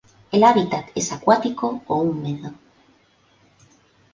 El 0.31 0.43
hábitat 0.43 0.87
es 0.95 1.11
acuático 1.11 1.83
o 1.85 1.97
húmedo. 1.97 2.53